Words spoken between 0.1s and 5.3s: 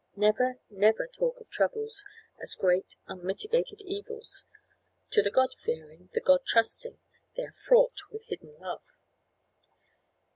Never, never talk of troubles as great, unmitigated evils: to the